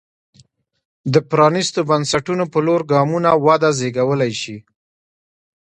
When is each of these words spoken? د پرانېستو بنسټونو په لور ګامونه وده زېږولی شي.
د 1.13 1.15
پرانېستو 1.29 1.79
بنسټونو 1.89 2.43
په 2.53 2.59
لور 2.65 2.81
ګامونه 2.91 3.29
وده 3.45 3.69
زېږولی 3.79 4.33
شي. 4.41 4.57